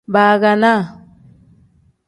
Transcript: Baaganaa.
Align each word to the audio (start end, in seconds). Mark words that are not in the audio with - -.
Baaganaa. 0.13 0.79